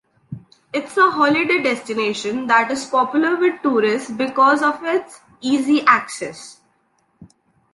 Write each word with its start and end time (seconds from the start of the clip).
It's 0.73 0.97
a 0.97 1.11
holiday 1.11 1.61
destination 1.61 2.47
that 2.47 2.71
is 2.71 2.85
popular 2.85 3.35
with 3.35 3.61
tourists 3.61 4.09
because 4.09 4.63
of 4.63 4.83
its 4.83 5.21
easy 5.41 5.83
access. 5.85 6.59